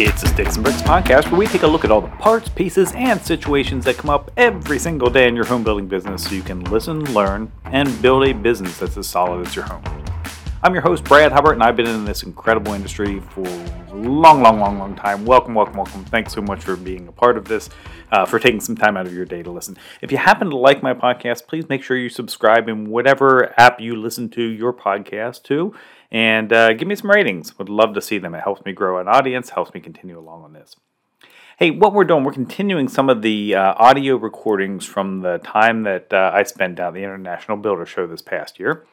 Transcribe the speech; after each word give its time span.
It's 0.00 0.22
the 0.22 0.28
Sticks 0.28 0.54
and 0.54 0.64
Bricks 0.64 0.80
podcast 0.80 1.28
where 1.28 1.40
we 1.40 1.48
take 1.48 1.64
a 1.64 1.66
look 1.66 1.84
at 1.84 1.90
all 1.90 2.00
the 2.00 2.06
parts, 2.06 2.48
pieces, 2.48 2.92
and 2.94 3.20
situations 3.20 3.84
that 3.84 3.96
come 3.96 4.10
up 4.10 4.30
every 4.36 4.78
single 4.78 5.10
day 5.10 5.26
in 5.26 5.34
your 5.34 5.44
home 5.44 5.64
building 5.64 5.88
business 5.88 6.22
so 6.22 6.36
you 6.36 6.42
can 6.42 6.62
listen, 6.70 7.12
learn, 7.12 7.50
and 7.64 8.00
build 8.00 8.28
a 8.28 8.32
business 8.32 8.78
that's 8.78 8.96
as 8.96 9.08
solid 9.08 9.44
as 9.44 9.56
your 9.56 9.64
home. 9.64 9.97
I'm 10.60 10.74
your 10.74 10.82
host, 10.82 11.04
Brad 11.04 11.30
Hubbard, 11.30 11.52
and 11.52 11.62
I've 11.62 11.76
been 11.76 11.86
in 11.86 12.04
this 12.04 12.24
incredible 12.24 12.74
industry 12.74 13.20
for 13.20 13.46
a 13.46 13.94
long, 13.94 14.42
long, 14.42 14.58
long, 14.58 14.76
long 14.76 14.96
time. 14.96 15.24
Welcome, 15.24 15.54
welcome, 15.54 15.76
welcome. 15.76 16.04
Thanks 16.06 16.32
so 16.32 16.42
much 16.42 16.64
for 16.64 16.74
being 16.74 17.06
a 17.06 17.12
part 17.12 17.36
of 17.36 17.44
this, 17.44 17.70
uh, 18.10 18.26
for 18.26 18.40
taking 18.40 18.58
some 18.58 18.74
time 18.74 18.96
out 18.96 19.06
of 19.06 19.14
your 19.14 19.24
day 19.24 19.40
to 19.44 19.52
listen. 19.52 19.78
If 20.02 20.10
you 20.10 20.18
happen 20.18 20.50
to 20.50 20.56
like 20.56 20.82
my 20.82 20.94
podcast, 20.94 21.46
please 21.46 21.68
make 21.68 21.84
sure 21.84 21.96
you 21.96 22.08
subscribe 22.08 22.68
in 22.68 22.90
whatever 22.90 23.54
app 23.56 23.80
you 23.80 23.94
listen 23.94 24.30
to 24.30 24.42
your 24.42 24.72
podcast 24.72 25.44
to, 25.44 25.72
and 26.10 26.52
uh, 26.52 26.72
give 26.72 26.88
me 26.88 26.96
some 26.96 27.10
ratings. 27.10 27.56
Would 27.56 27.68
love 27.68 27.94
to 27.94 28.02
see 28.02 28.18
them. 28.18 28.34
It 28.34 28.42
helps 28.42 28.64
me 28.64 28.72
grow 28.72 28.98
an 28.98 29.06
audience, 29.06 29.50
helps 29.50 29.72
me 29.72 29.78
continue 29.78 30.18
along 30.18 30.42
on 30.42 30.54
this. 30.54 30.74
Hey, 31.56 31.70
what 31.70 31.92
we're 31.92 32.02
doing, 32.02 32.24
we're 32.24 32.32
continuing 32.32 32.88
some 32.88 33.08
of 33.08 33.22
the 33.22 33.54
uh, 33.54 33.74
audio 33.76 34.16
recordings 34.16 34.84
from 34.84 35.20
the 35.20 35.38
time 35.38 35.84
that 35.84 36.12
uh, 36.12 36.32
I 36.34 36.42
spent 36.42 36.74
down 36.74 36.88
at 36.88 36.94
the 36.94 37.04
International 37.04 37.56
Builder 37.56 37.86
Show 37.86 38.08
this 38.08 38.22
past 38.22 38.58
year. 38.58 38.84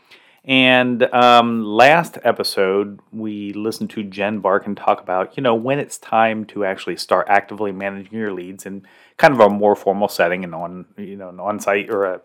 And 0.48 1.02
um, 1.12 1.64
last 1.64 2.20
episode, 2.24 3.00
we 3.12 3.52
listened 3.54 3.90
to 3.92 4.04
Jen 4.04 4.40
Barkin 4.40 4.76
talk 4.76 5.02
about, 5.02 5.36
you 5.36 5.42
know, 5.42 5.56
when 5.56 5.80
it's 5.80 5.98
time 5.98 6.46
to 6.46 6.64
actually 6.64 6.98
start 6.98 7.26
actively 7.30 7.72
managing 7.72 8.14
your 8.14 8.32
leads 8.32 8.68
in 8.68 8.86
kind 9.18 9.34
of 9.34 9.40
a 9.40 9.50
more 9.50 9.76
formal 9.76 10.08
setting 10.08 10.44
and 10.44 10.54
on, 10.54 10.86
you 10.98 11.16
know, 11.16 11.30
an 11.30 11.40
on-site 11.40 11.90
or 11.90 12.06
a 12.06 12.22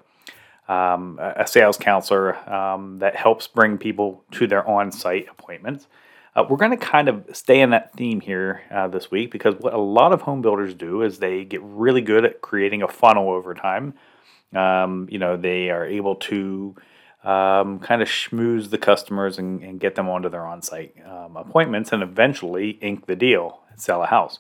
um, 0.73 1.19
a 1.19 1.49
sales 1.49 1.77
counselor 1.77 2.37
um, 2.49 3.01
that 3.01 3.17
helps 3.17 3.49
bring 3.49 3.77
people 3.77 4.23
to 4.31 4.47
their 4.47 4.65
on-site 4.69 5.27
appointments. 5.29 5.89
Uh, 6.37 6.45
we're 6.49 6.59
going 6.59 6.71
to 6.71 6.77
kind 6.77 7.09
of 7.09 7.25
stay 7.33 7.61
in 7.61 7.71
that 7.71 7.93
theme 7.95 8.21
here 8.21 8.63
uh, 8.71 8.87
this 8.87 9.11
week 9.11 9.33
because 9.33 9.57
what 9.59 9.75
a 9.75 9.79
lot 9.79 10.13
of 10.13 10.23
home 10.23 10.43
builders 10.43 10.73
do 10.75 11.03
is 11.03 11.19
they 11.19 11.45
get 11.45 11.61
really 11.65 12.03
good 12.03 12.25
at 12.25 12.41
creating 12.41 12.83
a 12.83 12.89
funnel 12.89 13.31
over 13.31 13.53
time. 13.53 13.95
Um, 14.55 15.09
you 15.11 15.19
know, 15.19 15.37
they 15.37 15.71
are 15.71 15.85
able 15.85 16.15
to 16.17 16.77
um, 17.25 17.79
kind 17.81 18.01
of 18.01 18.09
schmooze 18.09 18.71
the 18.71 18.79
customers 18.79 19.39
and, 19.39 19.63
and, 19.63 19.79
get 19.79 19.95
them 19.95 20.09
onto 20.09 20.31
their 20.31 20.47
on-site 20.47 20.95
um, 21.07 21.37
appointments 21.37 21.93
and 21.93 22.03
eventually 22.03 22.71
ink 22.81 23.05
the 23.05 23.15
deal 23.15 23.61
and 23.71 23.79
sell 23.79 24.03
a 24.03 24.07
house. 24.07 24.39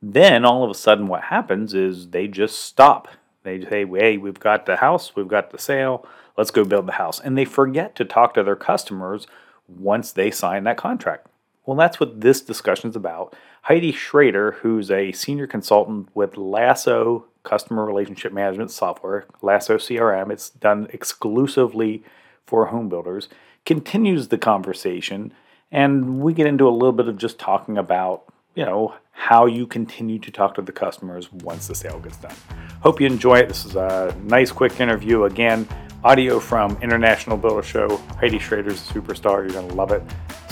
Then 0.00 0.44
all 0.44 0.62
of 0.62 0.70
a 0.70 0.74
sudden 0.74 1.08
what 1.08 1.24
happens 1.24 1.74
is 1.74 2.10
they 2.10 2.28
just 2.28 2.60
stop. 2.60 3.08
They 3.42 3.60
say, 3.64 3.84
hey, 3.84 4.16
we've 4.18 4.38
got 4.38 4.66
the 4.66 4.76
house, 4.76 5.16
we've 5.16 5.26
got 5.26 5.50
the 5.50 5.58
sale, 5.58 6.06
let's 6.36 6.52
go 6.52 6.64
build 6.64 6.86
the 6.86 6.92
house. 6.92 7.18
And 7.18 7.36
they 7.36 7.44
forget 7.44 7.96
to 7.96 8.04
talk 8.04 8.34
to 8.34 8.44
their 8.44 8.56
customers 8.56 9.26
once 9.66 10.12
they 10.12 10.30
sign 10.30 10.62
that 10.64 10.76
contract. 10.76 11.26
Well, 11.64 11.76
that's 11.76 12.00
what 12.00 12.20
this 12.20 12.40
discussion 12.40 12.90
is 12.90 12.96
about. 12.96 13.34
Heidi 13.62 13.92
Schrader, 13.92 14.52
who's 14.62 14.90
a 14.90 15.12
senior 15.12 15.46
consultant 15.46 16.08
with 16.14 16.36
Lasso 16.36 17.26
Customer 17.44 17.84
Relationship 17.84 18.32
Management 18.32 18.72
Software, 18.72 19.26
Lasso 19.40 19.76
CRM, 19.76 20.32
it's 20.32 20.50
done 20.50 20.88
exclusively 20.90 22.02
for 22.44 22.66
home 22.66 22.88
builders, 22.88 23.28
continues 23.64 24.28
the 24.28 24.38
conversation. 24.38 25.32
And 25.70 26.20
we 26.20 26.34
get 26.34 26.46
into 26.46 26.68
a 26.68 26.70
little 26.70 26.92
bit 26.92 27.06
of 27.06 27.16
just 27.16 27.38
talking 27.38 27.78
about, 27.78 28.24
you 28.56 28.64
know, 28.64 28.94
how 29.12 29.46
you 29.46 29.66
continue 29.66 30.18
to 30.18 30.30
talk 30.32 30.54
to 30.56 30.62
the 30.62 30.72
customers 30.72 31.32
once 31.32 31.68
the 31.68 31.74
sale 31.74 32.00
gets 32.00 32.16
done. 32.16 32.34
Hope 32.80 33.00
you 33.00 33.06
enjoy 33.06 33.38
it. 33.38 33.48
This 33.48 33.64
is 33.64 33.76
a 33.76 34.16
nice, 34.24 34.50
quick 34.50 34.80
interview. 34.80 35.24
Again, 35.24 35.68
audio 36.02 36.40
from 36.40 36.76
International 36.82 37.36
Builder 37.36 37.62
Show. 37.62 37.96
Heidi 38.18 38.40
Schrader's 38.40 38.90
a 38.90 38.94
superstar. 38.94 39.44
You're 39.44 39.50
going 39.50 39.68
to 39.68 39.74
love 39.74 39.92
it. 39.92 40.02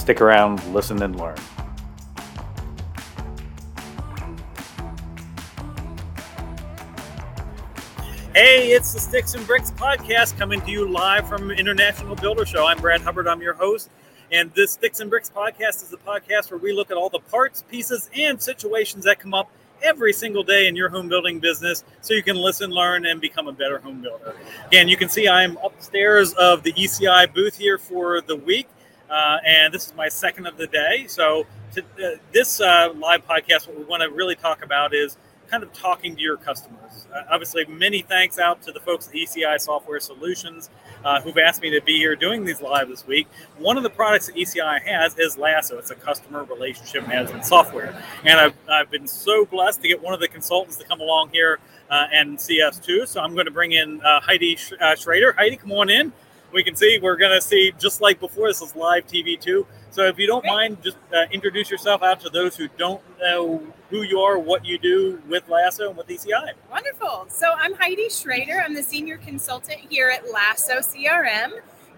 Stick 0.01 0.23
around, 0.23 0.65
listen, 0.73 1.03
and 1.03 1.15
learn. 1.21 1.37
Hey, 8.35 8.73
it's 8.73 8.95
the 8.95 8.99
Sticks 8.99 9.35
and 9.35 9.47
Bricks 9.47 9.71
podcast 9.73 10.39
coming 10.39 10.63
to 10.63 10.71
you 10.71 10.89
live 10.89 11.29
from 11.29 11.51
International 11.51 12.17
Builder 12.17 12.47
Show. 12.47 12.67
I'm 12.67 12.79
Brad 12.79 13.03
Hubbard, 13.03 13.29
I'm 13.29 13.43
your 13.43 13.53
host. 13.53 13.91
And 14.33 14.51
this 14.55 14.73
Sticks 14.73 15.01
and 15.01 15.11
Bricks 15.11 15.31
podcast 15.31 15.83
is 15.83 15.91
the 15.91 15.99
podcast 15.99 16.51
where 16.51 16.59
we 16.59 16.73
look 16.73 16.91
at 16.91 16.97
all 16.97 17.11
the 17.11 17.19
parts, 17.19 17.63
pieces, 17.71 18.09
and 18.17 18.41
situations 18.41 19.05
that 19.05 19.19
come 19.19 19.35
up 19.35 19.51
every 19.83 20.15
single 20.15 20.43
day 20.43 20.67
in 20.67 20.77
your 20.77 20.89
home 20.89 21.11
building 21.11 21.41
business 21.41 21.85
so 22.01 22.15
you 22.15 22.23
can 22.23 22.37
listen, 22.37 22.71
learn, 22.71 23.05
and 23.05 23.21
become 23.21 23.49
a 23.49 23.53
better 23.53 23.79
home 23.79 24.01
builder. 24.01 24.35
And 24.73 24.89
you 24.89 24.97
can 24.97 25.11
see 25.11 25.29
I'm 25.29 25.59
upstairs 25.59 26.33
of 26.33 26.63
the 26.63 26.73
ECI 26.73 27.35
booth 27.35 27.59
here 27.59 27.77
for 27.77 28.23
the 28.23 28.37
week. 28.37 28.67
Uh, 29.11 29.39
and 29.45 29.75
this 29.75 29.87
is 29.87 29.95
my 29.95 30.09
second 30.09 30.47
of 30.47 30.57
the 30.57 30.67
day. 30.69 31.07
So, 31.09 31.47
to, 31.75 31.83
uh, 31.83 32.17
this 32.33 32.61
uh, 32.61 32.93
live 32.97 33.27
podcast, 33.27 33.67
what 33.67 33.77
we 33.77 33.85
want 33.85 34.03
to 34.03 34.11
really 34.11 34.37
talk 34.37 34.65
about 34.65 34.95
is 34.95 35.17
kind 35.51 35.63
of 35.63 35.73
talking 35.73 36.15
to 36.15 36.23
your 36.23 36.37
customers. 36.37 37.09
Uh, 37.13 37.23
obviously, 37.29 37.65
many 37.67 38.03
thanks 38.03 38.39
out 38.39 38.63
to 38.63 38.73
the 38.73 38.79
folks 38.79 39.09
at 39.09 39.15
ECI 39.15 39.61
Software 39.61 39.99
Solutions 39.99 40.71
uh, 41.05 41.21
who've 41.21 41.39
asked 41.39 41.61
me 41.61 41.71
to 41.71 41.81
be 41.81 41.97
here 41.97 42.15
doing 42.15 42.45
these 42.45 42.61
live 42.61 42.89
this 42.89 43.05
week. 43.05 43.27
One 43.59 43.77
of 43.77 43.83
the 43.83 43.91
products 43.91 44.27
that 44.27 44.37
ECI 44.37 44.81
has 44.83 45.19
is 45.19 45.37
Lasso. 45.37 45.79
It's 45.79 45.91
a 45.91 45.97
customer 45.97 46.45
relationship 46.45 47.09
management 47.09 47.45
software. 47.45 48.01
And 48.25 48.39
I've, 48.39 48.55
I've 48.71 48.91
been 48.91 49.09
so 49.09 49.45
blessed 49.45 49.83
to 49.83 49.89
get 49.89 50.01
one 50.01 50.15
of 50.15 50.21
the 50.21 50.29
consultants 50.29 50.77
to 50.77 50.85
come 50.85 51.01
along 51.01 51.31
here 51.33 51.59
uh, 51.91 52.07
and 52.13 52.41
see 52.41 52.63
us 52.63 52.79
too. 52.79 53.07
So 53.07 53.21
I'm 53.21 53.35
going 53.35 53.47
to 53.47 53.53
bring 53.53 53.73
in 53.73 54.01
Heidi 54.05 54.57
uh, 54.81 54.95
Schrader. 54.95 55.33
Heidi, 55.33 55.57
come 55.57 55.73
on 55.73 55.91
in 55.91 56.13
we 56.53 56.65
can 56.65 56.77
see 56.77 56.99
we're 57.01 57.17
going 57.17 57.33
to 57.33 57.41
see 57.41 57.73
just 57.79 58.01
like 58.01 58.21
before 58.21 58.49
this 58.49 58.61
is 58.63 58.75
live 58.77 59.07
tv 59.07 59.39
too. 59.41 59.67
So 59.91 60.05
if 60.05 60.19
you 60.19 60.27
don't 60.27 60.45
mind 60.45 60.83
just 60.83 60.99
uh, 61.15 61.25
introduce 61.33 61.71
yourself 61.71 62.03
out 62.03 62.21
to 62.21 62.31
those 62.31 62.57
who 62.57 62.69
don't 62.79 63.03
know 63.21 63.63
who 63.91 64.03
you 64.03 64.21
are 64.21 64.39
what 64.39 64.65
you 64.65 64.79
do 64.79 65.21
with 65.29 65.49
lasso 65.49 65.89
and 65.89 65.97
with 65.97 66.09
eci 66.09 66.33
wonderful. 66.71 67.27
So 67.29 67.53
i'm 67.57 67.75
heidi 67.75 68.09
schrader. 68.09 68.63
I'm 68.65 68.75
the 68.75 68.83
senior 68.83 69.19
consultant 69.19 69.81
here 69.89 70.11
at 70.11 70.31
lasso 70.33 70.79
crm 70.79 71.53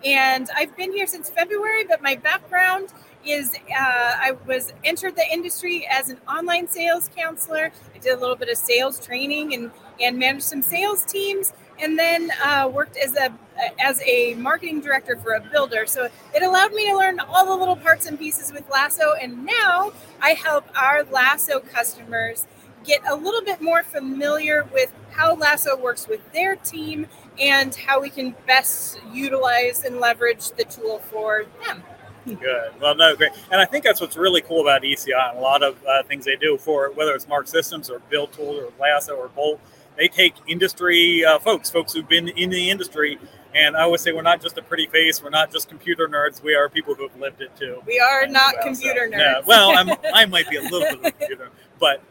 and 0.05 0.49
i've 0.57 0.77
been 0.77 0.93
here 0.93 1.07
since 1.07 1.31
february 1.31 1.85
but 1.85 2.03
my 2.03 2.17
background 2.17 2.93
is 3.25 3.55
uh, 3.55 3.75
I 3.79 4.37
was 4.47 4.73
entered 4.85 5.17
the 5.17 5.27
industry 5.33 5.87
as 5.91 6.09
an 6.09 6.19
online 6.29 6.67
sales 6.69 7.09
counselor. 7.15 7.71
I 7.95 7.99
did 7.99 8.15
a 8.17 8.21
little 8.21 8.37
bit 8.37 8.49
of 8.49 8.57
sales 8.57 9.05
training 9.05 9.55
and 9.55 9.71
and 10.01 10.19
managed 10.19 10.45
some 10.45 10.63
sales 10.63 11.05
teams. 11.05 11.53
And 11.79 11.99
then 11.99 12.31
uh, 12.43 12.71
worked 12.73 12.97
as 12.97 13.17
a 13.17 13.33
as 13.79 14.01
a 14.03 14.35
marketing 14.35 14.81
director 14.81 15.17
for 15.17 15.35
a 15.35 15.41
builder. 15.41 15.87
So 15.87 16.09
it 16.35 16.43
allowed 16.43 16.73
me 16.73 16.91
to 16.91 16.97
learn 16.97 17.21
all 17.21 17.47
the 17.47 17.55
little 17.55 17.77
parts 17.77 18.07
and 18.07 18.19
pieces 18.19 18.53
with 18.53 18.69
Lasso, 18.71 19.15
and 19.21 19.45
now 19.45 19.93
I 20.21 20.31
help 20.31 20.65
our 20.77 21.05
Lasso 21.05 21.61
customers 21.61 22.47
get 22.85 23.01
a 23.09 23.15
little 23.15 23.43
bit 23.43 23.61
more 23.61 23.83
familiar 23.83 24.67
with 24.73 24.93
how 25.11 25.35
Lasso 25.35 25.77
works 25.77 26.09
with 26.09 26.21
their 26.33 26.57
team 26.57 27.07
and 27.39 27.75
how 27.75 28.01
we 28.01 28.11
can 28.11 28.35
best 28.47 28.99
utilize 29.13 29.85
and 29.85 29.99
leverage 29.99 30.51
the 30.53 30.65
tool 30.65 30.99
for 30.99 31.45
them. 31.65 31.83
Good. 32.25 32.73
Well, 32.81 32.95
no, 32.95 33.17
great. 33.17 33.33
And 33.51 33.61
I 33.61 33.65
think 33.65 33.85
that's 33.85 34.01
what's 34.01 34.17
really 34.17 34.43
cool 34.43 34.61
about 34.61 34.83
ECI 34.83 35.31
and 35.31 35.39
a 35.39 35.41
lot 35.41 35.63
of 35.63 35.77
uh, 35.85 36.03
things 36.05 36.25
they 36.25 36.37
do 36.37 36.57
for 36.57 36.93
whether 36.93 37.13
it's 37.15 37.27
Mark 37.27 37.49
Systems 37.49 37.91
or 37.91 37.99
Build 38.11 38.33
Tool 38.33 38.61
or 38.61 38.73
Lasso 38.79 39.15
or 39.15 39.29
Bolt 39.29 39.61
they 39.97 40.09
take 40.09 40.35
industry 40.47 41.25
uh, 41.25 41.39
folks, 41.39 41.71
folks 41.71 41.93
who've 41.93 42.09
been 42.09 42.29
in 42.29 42.51
the 42.51 42.71
industry. 42.71 43.19
And 43.55 43.77
I 43.77 43.83
always 43.83 44.01
say 44.01 44.13
we're 44.13 44.23
not 44.23 44.41
just 44.41 44.57
a 44.57 44.63
pretty 44.63 44.87
face. 44.87 45.23
We're 45.23 45.31
not 45.31 45.53
just 45.53 45.69
computer 45.69 46.09
nerds. 46.09 46.43
We 46.43 46.55
are 46.55 46.69
people 46.69 46.95
who 46.95 47.07
have 47.07 47.19
lived 47.21 47.43
it 47.43 47.55
too. 47.57 47.83
We 47.87 48.01
are 48.01 48.27
not 48.27 48.55
well, 48.55 48.65
computer 48.65 49.09
so, 49.11 49.17
nerds. 49.17 49.21
Yeah, 49.21 49.41
well, 49.47 49.77
I'm, 49.77 49.91
I 50.15 50.25
might 50.27 50.49
be 50.49 50.57
a 50.57 50.63
little 50.63 50.81
bit 50.81 50.95
of 50.95 51.05
a 51.05 51.11
computer, 51.11 51.51
but 51.79 52.03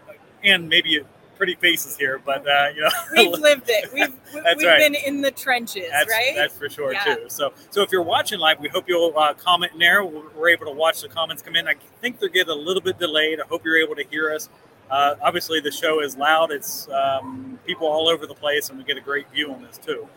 and 0.44 0.70
maybe 0.70 1.02
pretty 1.42 1.56
faces 1.56 1.98
here, 1.98 2.22
but 2.24 2.48
uh, 2.48 2.68
you 2.76 2.82
know, 2.82 2.90
we've 3.16 3.32
lived 3.40 3.64
it. 3.68 3.92
We've 3.92 4.14
we've 4.32 4.44
right. 4.44 4.78
been 4.78 4.94
in 4.94 5.22
the 5.22 5.32
trenches, 5.32 5.90
that's, 5.90 6.08
right? 6.08 6.34
That's 6.36 6.56
for 6.56 6.70
sure 6.70 6.94
yeah. 6.94 7.04
too. 7.04 7.26
So 7.30 7.52
so 7.72 7.82
if 7.82 7.92
you're 7.92 8.04
watching 8.04 8.38
live, 8.38 8.60
we 8.60 8.70
hope 8.70 8.88
you'll 8.88 9.12
uh, 9.18 9.34
comment 9.34 9.74
in 9.74 9.80
there. 9.80 10.06
We're 10.06 10.50
able 10.50 10.66
to 10.66 10.72
watch 10.72 11.02
the 11.02 11.10
comments 11.10 11.42
come 11.42 11.56
in. 11.56 11.68
I 11.68 11.74
think 12.00 12.20
they're 12.20 12.30
getting 12.30 12.52
a 12.52 12.56
little 12.56 12.84
bit 12.84 13.00
delayed. 13.00 13.40
I 13.40 13.48
hope 13.48 13.66
you're 13.66 13.80
able 13.80 13.96
to 13.96 14.04
hear 14.04 14.32
us. 14.32 14.50
Uh, 14.92 15.16
obviously, 15.24 15.60
the 15.62 15.72
show 15.72 16.00
is 16.04 16.16
loud. 16.16 16.52
It's 16.52 16.88
um, 16.90 17.58
people 17.66 17.88
all 17.88 18.08
over 18.08 18.28
the 18.28 18.36
place, 18.36 18.70
and 18.70 18.78
we 18.78 18.84
get 18.84 18.98
a 18.98 19.02
great 19.02 19.28
view 19.32 19.52
on 19.52 19.64
this 19.64 19.80
too. 19.80 20.08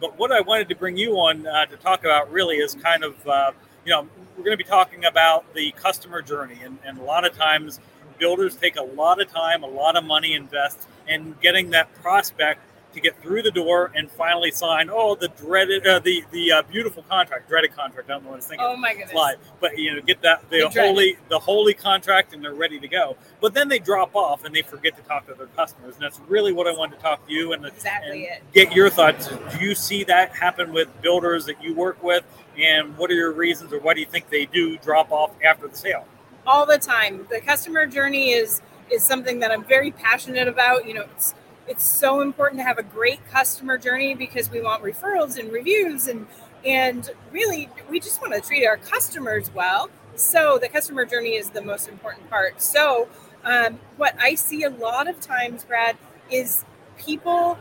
But 0.00 0.18
what 0.18 0.32
I 0.32 0.40
wanted 0.40 0.68
to 0.68 0.74
bring 0.74 0.96
you 0.96 1.14
on 1.14 1.46
uh, 1.46 1.66
to 1.66 1.76
talk 1.76 2.00
about 2.00 2.30
really 2.30 2.56
is 2.56 2.74
kind 2.74 3.04
of, 3.04 3.28
uh, 3.28 3.52
you 3.84 3.90
know, 3.90 4.08
we're 4.36 4.44
going 4.44 4.56
to 4.56 4.62
be 4.62 4.68
talking 4.68 5.04
about 5.04 5.52
the 5.54 5.72
customer 5.72 6.20
journey, 6.22 6.58
and, 6.62 6.78
and 6.84 6.98
a 6.98 7.02
lot 7.02 7.24
of 7.24 7.36
times 7.36 7.80
builders 8.18 8.56
take 8.56 8.76
a 8.76 8.82
lot 8.82 9.20
of 9.20 9.30
time, 9.30 9.62
a 9.62 9.68
lot 9.68 9.96
of 9.96 10.04
money 10.04 10.34
invest 10.34 10.88
in 11.08 11.34
getting 11.40 11.70
that 11.70 11.92
prospect 11.94 12.60
to 12.94 13.00
get 13.00 13.20
through 13.22 13.42
the 13.42 13.50
door 13.50 13.92
and 13.94 14.10
finally 14.10 14.50
sign. 14.50 14.88
Oh, 14.90 15.14
the 15.14 15.28
dreaded, 15.28 15.86
uh, 15.86 15.98
the 15.98 16.24
the 16.30 16.52
uh, 16.52 16.62
beautiful 16.62 17.02
contract, 17.04 17.48
dreaded 17.48 17.74
contract. 17.74 18.08
I 18.10 18.14
don't 18.14 18.24
know 18.24 18.30
what 18.30 18.38
it's 18.38 18.46
thinking. 18.46 18.66
Oh 18.66 18.76
my 18.76 18.94
goodness! 18.94 19.14
Live, 19.14 19.38
but 19.60 19.78
you 19.78 19.94
know, 19.94 20.00
get 20.00 20.22
that 20.22 20.48
the, 20.50 20.68
holy 20.68 21.16
the 21.28 21.38
holy 21.38 21.74
contract, 21.74 22.32
and 22.32 22.42
they're 22.42 22.54
ready 22.54 22.80
to 22.80 22.88
go. 22.88 23.16
But 23.40 23.54
then 23.54 23.68
they 23.68 23.78
drop 23.78 24.14
off 24.14 24.44
and 24.44 24.54
they 24.54 24.62
forget 24.62 24.96
to 24.96 25.02
talk 25.02 25.26
to 25.26 25.34
their 25.34 25.46
customers, 25.48 25.94
and 25.94 26.02
that's 26.02 26.20
really 26.28 26.52
what 26.52 26.66
I 26.66 26.72
wanted 26.72 26.96
to 26.96 27.02
talk 27.02 27.26
to 27.26 27.32
you 27.32 27.52
and, 27.52 27.66
exactly 27.66 28.28
and 28.28 28.40
get 28.52 28.74
your 28.74 28.90
thoughts. 28.90 29.28
Do 29.28 29.64
you 29.64 29.74
see 29.74 30.04
that 30.04 30.34
happen 30.34 30.72
with 30.72 30.88
builders 31.02 31.46
that 31.46 31.62
you 31.62 31.74
work 31.74 32.02
with, 32.02 32.24
and 32.58 32.96
what 32.96 33.10
are 33.10 33.14
your 33.14 33.32
reasons, 33.32 33.72
or 33.72 33.80
why 33.80 33.94
do 33.94 34.00
you 34.00 34.06
think 34.06 34.30
they 34.30 34.46
do 34.46 34.78
drop 34.78 35.12
off 35.12 35.30
after 35.42 35.68
the 35.68 35.76
sale? 35.76 36.06
all 36.46 36.66
the 36.66 36.78
time. 36.78 37.26
The 37.30 37.40
customer 37.40 37.86
journey 37.86 38.30
is 38.32 38.62
is 38.90 39.02
something 39.02 39.38
that 39.40 39.50
I'm 39.50 39.64
very 39.64 39.90
passionate 39.90 40.48
about. 40.48 40.86
You 40.86 40.94
know, 40.94 41.04
it's 41.14 41.34
it's 41.66 41.84
so 41.84 42.20
important 42.20 42.60
to 42.60 42.64
have 42.64 42.78
a 42.78 42.82
great 42.82 43.20
customer 43.30 43.78
journey 43.78 44.14
because 44.14 44.50
we 44.50 44.60
want 44.60 44.82
referrals 44.82 45.38
and 45.38 45.52
reviews 45.52 46.08
and 46.08 46.26
and 46.64 47.10
really 47.30 47.68
we 47.90 48.00
just 48.00 48.20
want 48.20 48.34
to 48.34 48.40
treat 48.40 48.66
our 48.66 48.76
customers 48.76 49.50
well. 49.54 49.90
So 50.16 50.58
the 50.58 50.68
customer 50.68 51.04
journey 51.04 51.34
is 51.34 51.50
the 51.50 51.62
most 51.62 51.88
important 51.88 52.30
part. 52.30 52.62
So 52.62 53.08
um, 53.44 53.78
what 53.96 54.14
I 54.20 54.34
see 54.36 54.62
a 54.62 54.70
lot 54.70 55.08
of 55.08 55.20
times, 55.20 55.64
Brad, 55.64 55.96
is 56.30 56.64
people 56.96 57.58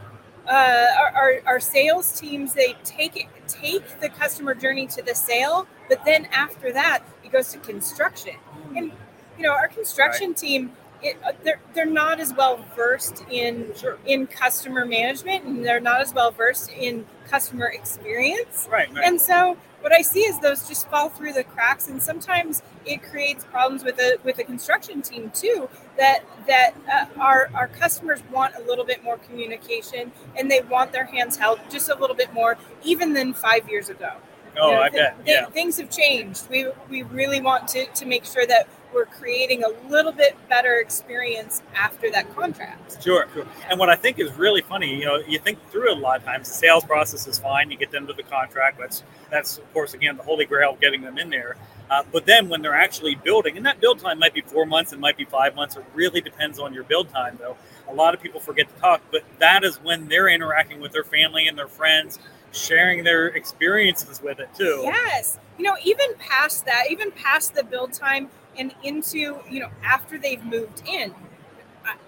uh, 0.47 0.87
our, 0.99 1.11
our, 1.15 1.41
our, 1.45 1.59
sales 1.59 2.19
teams 2.19 2.53
they 2.53 2.75
take 2.83 3.15
it, 3.15 3.27
take 3.47 4.01
the 4.01 4.09
customer 4.09 4.53
journey 4.53 4.85
to 4.85 5.01
the 5.01 5.15
sale, 5.15 5.65
but 5.87 6.03
then 6.03 6.27
after 6.33 6.73
that 6.73 7.01
it 7.23 7.31
goes 7.31 7.51
to 7.53 7.59
construction. 7.59 8.35
And 8.75 8.91
you 9.37 9.43
know 9.43 9.51
our 9.51 9.69
construction 9.69 10.29
right. 10.29 10.37
team 10.37 10.71
it, 11.03 11.17
uh, 11.25 11.31
they're 11.43 11.59
they're 11.73 11.85
not 11.85 12.19
as 12.19 12.33
well 12.33 12.63
versed 12.75 13.23
in 13.29 13.71
sure. 13.75 13.97
in 14.05 14.27
customer 14.27 14.85
management 14.85 15.43
and 15.45 15.63
they're 15.63 15.79
not 15.79 16.01
as 16.01 16.13
well 16.13 16.31
versed 16.31 16.71
in 16.71 17.05
customer 17.29 17.67
experience. 17.67 18.67
Right, 18.71 18.91
right. 18.93 19.05
And 19.05 19.19
so 19.19 19.57
what 19.83 19.91
I 19.91 20.01
see 20.01 20.21
is 20.21 20.39
those 20.39 20.65
just 20.67 20.89
fall 20.89 21.09
through 21.09 21.33
the 21.33 21.43
cracks, 21.43 21.89
and 21.89 22.01
sometimes 22.01 22.61
it 22.85 23.03
creates 23.03 23.43
problems 23.43 23.83
with 23.83 23.97
the 23.97 24.17
with 24.23 24.37
the 24.37 24.43
construction 24.45 25.01
team 25.01 25.29
too. 25.33 25.69
That 25.97 26.23
that 26.47 26.71
uh, 26.91 27.19
our 27.19 27.49
our 27.53 27.67
customers 27.67 28.23
want 28.31 28.55
a 28.55 28.61
little 28.61 28.85
bit 28.85 29.03
more 29.03 29.17
communication, 29.17 30.13
and 30.37 30.49
they 30.49 30.61
want 30.61 30.93
their 30.93 31.05
hands 31.05 31.35
held 31.35 31.59
just 31.69 31.89
a 31.89 31.95
little 31.95 32.15
bit 32.15 32.33
more, 32.33 32.57
even 32.83 33.13
than 33.13 33.33
five 33.33 33.69
years 33.69 33.89
ago. 33.89 34.11
Oh, 34.57 34.69
you 34.69 34.75
know, 34.75 34.81
I 34.81 34.89
th- 34.89 35.01
bet. 35.01 35.25
Th- 35.25 35.37
yeah. 35.41 35.45
Things 35.49 35.77
have 35.79 35.89
changed. 35.89 36.49
We 36.49 36.67
we 36.89 37.03
really 37.03 37.41
want 37.41 37.67
to 37.69 37.85
to 37.85 38.05
make 38.05 38.23
sure 38.23 38.45
that 38.47 38.69
we're 38.93 39.05
creating 39.05 39.63
a 39.63 39.69
little 39.89 40.11
bit 40.11 40.35
better 40.49 40.75
experience 40.75 41.61
after 41.75 42.11
that 42.11 42.33
contract. 42.35 43.03
Sure, 43.03 43.27
sure. 43.33 43.45
And 43.69 43.79
what 43.79 43.89
I 43.89 43.95
think 43.95 44.19
is 44.19 44.31
really 44.33 44.61
funny, 44.61 44.95
you 44.95 45.05
know, 45.05 45.17
you 45.27 45.39
think 45.39 45.59
through 45.71 45.91
it 45.91 45.97
a 45.97 45.99
lot 45.99 46.17
of 46.17 46.25
times. 46.25 46.47
The 46.47 46.55
sales 46.55 46.83
process 46.83 47.27
is 47.27 47.39
fine. 47.39 47.71
You 47.71 47.77
get 47.77 47.91
them 47.91 48.07
to 48.07 48.13
the 48.13 48.23
contract. 48.23 48.77
That's 48.79 49.03
that's 49.29 49.57
of 49.57 49.73
course 49.73 49.93
again 49.93 50.17
the 50.17 50.23
holy 50.23 50.45
grail 50.45 50.73
of 50.73 50.79
getting 50.79 51.01
them 51.01 51.17
in 51.17 51.29
there. 51.29 51.57
Uh, 51.89 52.03
but 52.11 52.25
then 52.25 52.49
when 52.49 52.61
they're 52.61 52.73
actually 52.73 53.15
building, 53.15 53.57
and 53.57 53.65
that 53.65 53.79
build 53.79 53.99
time 53.99 54.17
might 54.17 54.33
be 54.33 54.41
four 54.41 54.65
months, 54.65 54.93
it 54.93 54.99
might 54.99 55.17
be 55.17 55.25
five 55.25 55.53
months. 55.53 55.75
It 55.75 55.83
really 55.93 56.21
depends 56.21 56.57
on 56.57 56.73
your 56.73 56.83
build 56.83 57.09
time, 57.09 57.37
though. 57.39 57.57
A 57.89 57.93
lot 57.93 58.13
of 58.13 58.21
people 58.21 58.39
forget 58.39 58.73
to 58.73 58.81
talk, 58.81 59.01
but 59.11 59.23
that 59.39 59.63
is 59.63 59.75
when 59.77 60.07
they're 60.07 60.29
interacting 60.29 60.79
with 60.79 60.91
their 60.91 61.03
family 61.03 61.47
and 61.47 61.57
their 61.57 61.67
friends, 61.67 62.19
sharing 62.51 63.03
their 63.03 63.27
experiences 63.27 64.21
with 64.21 64.39
it 64.39 64.49
too. 64.55 64.81
Yes, 64.83 65.37
you 65.57 65.65
know, 65.65 65.75
even 65.83 66.15
past 66.17 66.65
that, 66.65 66.85
even 66.89 67.11
past 67.11 67.53
the 67.53 67.63
build 67.63 67.93
time 67.93 68.29
and 68.57 68.73
into 68.83 69.39
you 69.49 69.59
know 69.59 69.69
after 69.83 70.17
they've 70.17 70.43
moved 70.43 70.83
in. 70.87 71.13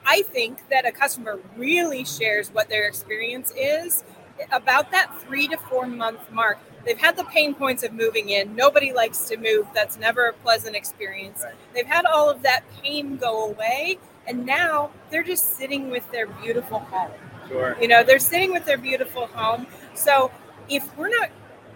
I 0.06 0.22
think 0.22 0.70
that 0.70 0.86
a 0.86 0.92
customer 0.92 1.40
really 1.58 2.06
shares 2.06 2.50
what 2.50 2.70
their 2.70 2.88
experience 2.88 3.52
is. 3.58 4.04
About 4.52 4.92
that 4.92 5.14
three 5.22 5.48
to 5.48 5.58
four 5.58 5.86
month 5.88 6.32
mark 6.32 6.60
they've 6.86 6.98
had 6.98 7.16
the 7.18 7.24
pain 7.26 7.54
points 7.54 7.84
of 7.84 7.94
moving 7.94 8.30
in. 8.30 8.56
Nobody 8.56 8.94
likes 8.94 9.28
to 9.30 9.38
move. 9.38 9.66
That's 9.74 9.98
never 9.98 10.28
a 10.28 10.34
pleasant 10.34 10.76
experience. 10.76 11.42
Right. 11.44 11.54
they've 11.74 11.86
had 11.86 12.06
all 12.06 12.30
of 12.30 12.42
that 12.44 12.64
pain 12.84 13.18
go 13.18 13.46
away 13.46 13.98
and 14.28 14.46
now 14.46 14.92
they're 15.10 15.24
just 15.24 15.58
sitting 15.58 15.90
with 15.90 16.10
their 16.12 16.28
beautiful 16.28 16.80
home. 16.80 17.12
Sure. 17.48 17.78
you 17.80 17.88
know 17.88 18.04
they're 18.04 18.20
sitting 18.20 18.52
with 18.52 18.66
their 18.66 18.78
beautiful 18.78 19.28
home. 19.28 19.68
So 19.94 20.32
if 20.70 20.98
we're 20.98 21.10
not 21.10 21.30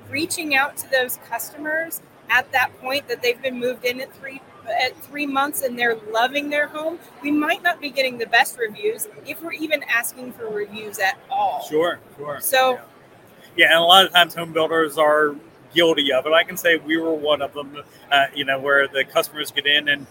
reaching 0.09 0.55
out 0.55 0.75
to 0.77 0.89
those 0.89 1.17
customers 1.29 2.01
at 2.29 2.51
that 2.51 2.77
point 2.79 3.07
that 3.07 3.21
they've 3.21 3.41
been 3.41 3.59
moved 3.59 3.85
in 3.85 4.01
at 4.01 4.13
three 4.15 4.41
at 4.69 4.97
three 5.03 5.25
months 5.25 5.61
and 5.61 5.77
they're 5.77 5.97
loving 6.11 6.49
their 6.49 6.67
home, 6.67 6.99
we 7.21 7.31
might 7.31 7.63
not 7.63 7.81
be 7.81 7.89
getting 7.89 8.17
the 8.17 8.27
best 8.27 8.57
reviews 8.57 9.07
if 9.25 9.41
we're 9.41 9.53
even 9.53 9.83
asking 9.83 10.33
for 10.33 10.49
reviews 10.49 10.99
at 10.99 11.17
all. 11.29 11.65
Sure, 11.67 11.99
sure. 12.17 12.39
So, 12.41 12.73
yeah, 12.73 12.81
yeah 13.55 13.65
and 13.67 13.77
a 13.77 13.81
lot 13.81 14.05
of 14.05 14.11
times 14.11 14.35
home 14.35 14.53
builders 14.53 14.97
are 14.97 15.35
guilty 15.73 16.11
of 16.11 16.25
it. 16.25 16.33
I 16.33 16.43
can 16.43 16.57
say 16.57 16.77
we 16.77 16.97
were 16.97 17.13
one 17.13 17.41
of 17.41 17.53
them, 17.53 17.83
uh, 18.11 18.25
you 18.33 18.45
know, 18.45 18.59
where 18.59 18.87
the 18.87 19.03
customers 19.05 19.51
get 19.51 19.65
in 19.65 19.89
and 19.89 20.07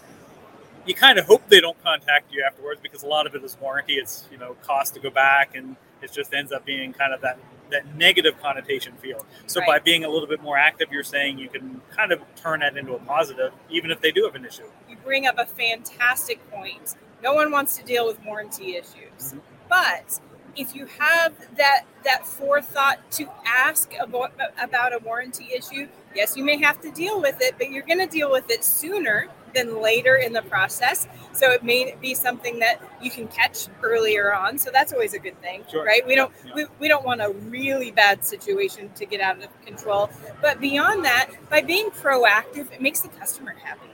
you 0.85 0.93
kind 0.93 1.19
of 1.19 1.25
hope 1.25 1.47
they 1.49 1.61
don't 1.61 1.81
contact 1.83 2.33
you 2.33 2.43
afterwards 2.45 2.79
because 2.81 3.03
a 3.03 3.07
lot 3.07 3.27
of 3.27 3.35
it 3.35 3.43
is 3.43 3.57
warranty. 3.59 3.95
It's, 3.95 4.27
you 4.31 4.37
know, 4.37 4.55
cost 4.63 4.93
to 4.95 4.99
go 4.99 5.09
back 5.09 5.55
and 5.55 5.75
it 6.01 6.11
just 6.11 6.33
ends 6.33 6.51
up 6.51 6.65
being 6.65 6.93
kind 6.93 7.13
of 7.13 7.21
that 7.21 7.37
that 7.71 7.95
negative 7.95 8.39
connotation 8.41 8.93
feel. 8.97 9.25
So 9.47 9.59
right. 9.59 9.67
by 9.67 9.79
being 9.79 10.03
a 10.03 10.09
little 10.09 10.27
bit 10.27 10.41
more 10.41 10.57
active, 10.57 10.89
you're 10.91 11.03
saying 11.03 11.37
you 11.37 11.49
can 11.49 11.81
kind 11.95 12.11
of 12.11 12.21
turn 12.35 12.61
that 12.61 12.77
into 12.77 12.93
a 12.93 12.99
positive, 12.99 13.53
even 13.69 13.91
if 13.91 14.01
they 14.01 14.11
do 14.11 14.23
have 14.25 14.35
an 14.35 14.45
issue. 14.45 14.63
You 14.89 14.97
bring 15.03 15.27
up 15.27 15.35
a 15.37 15.45
fantastic 15.45 16.49
point. 16.51 16.95
No 17.21 17.33
one 17.33 17.51
wants 17.51 17.77
to 17.77 17.83
deal 17.83 18.07
with 18.07 18.23
warranty 18.23 18.75
issues, 18.75 18.93
mm-hmm. 19.19 19.39
but 19.67 20.19
if 20.55 20.75
you 20.75 20.85
have 20.85 21.33
that 21.57 21.83
that 22.03 22.25
forethought 22.25 22.99
to 23.11 23.29
ask 23.45 23.93
about, 23.99 24.33
about 24.61 24.93
a 24.93 24.99
warranty 25.03 25.49
issue, 25.55 25.87
yes, 26.15 26.35
you 26.37 26.43
may 26.43 26.57
have 26.57 26.81
to 26.81 26.91
deal 26.91 27.21
with 27.21 27.37
it, 27.41 27.55
but 27.57 27.69
you're 27.71 27.83
going 27.83 27.99
to 27.99 28.07
deal 28.07 28.31
with 28.31 28.49
it 28.49 28.63
sooner 28.63 29.27
than 29.53 29.81
later 29.81 30.15
in 30.15 30.33
the 30.33 30.41
process. 30.43 31.07
So 31.39 31.51
it 31.51 31.63
may 31.63 31.95
be 32.01 32.13
something 32.13 32.59
that 32.59 32.81
you 33.01 33.09
can 33.09 33.29
catch 33.29 33.67
earlier 33.81 34.33
on. 34.35 34.57
So 34.57 34.71
that's 34.73 34.91
always 34.91 35.13
a 35.13 35.19
good 35.19 35.39
thing, 35.41 35.63
sure. 35.71 35.85
right? 35.85 36.05
We 36.05 36.13
don't 36.13 36.33
yeah. 36.45 36.51
we, 36.53 36.65
we 36.79 36.87
don't 36.89 37.05
want 37.05 37.21
a 37.21 37.29
really 37.29 37.91
bad 37.91 38.25
situation 38.25 38.91
to 38.95 39.05
get 39.05 39.21
out 39.21 39.41
of 39.41 39.65
control. 39.65 40.09
But 40.41 40.59
beyond 40.59 41.05
that, 41.05 41.29
by 41.49 41.61
being 41.61 41.91
proactive, 41.91 42.69
it 42.73 42.81
makes 42.81 42.99
the 42.99 43.07
customer 43.07 43.55
happy. 43.63 43.87